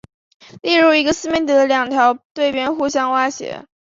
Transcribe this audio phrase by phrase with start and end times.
[0.63, 3.67] 例如一个四面体的两条对边互相歪斜。